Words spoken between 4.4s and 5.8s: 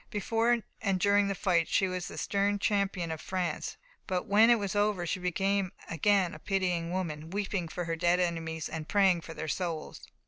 it was over she became